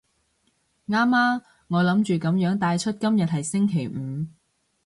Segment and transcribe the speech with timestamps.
[0.87, 4.25] 啱啊，我諗住噉樣帶出今日係星期五